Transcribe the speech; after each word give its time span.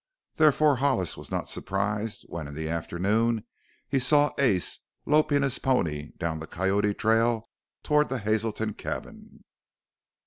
Therefore 0.33 0.77
Hollis 0.77 1.15
was 1.15 1.29
not 1.29 1.47
surprised 1.47 2.23
when 2.27 2.47
in 2.47 2.55
the 2.55 2.67
afternoon 2.67 3.43
he 3.87 3.99
saw 3.99 4.31
Ace 4.39 4.79
loping 5.05 5.43
his 5.43 5.59
pony 5.59 6.13
down 6.17 6.39
the 6.39 6.47
Coyote 6.47 6.95
trail 6.95 7.47
toward 7.83 8.09
the 8.09 8.17
Hazelton 8.17 8.73
cabin. 8.73 9.43